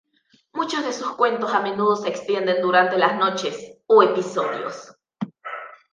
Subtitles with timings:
[0.53, 4.95] Muchos de sus cuentos a menudo se extienden durante muchas noches o "episodios".